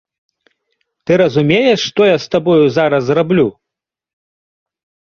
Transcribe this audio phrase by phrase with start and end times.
[1.09, 3.47] Ты разумееш, што я з табою зараз зраблю?!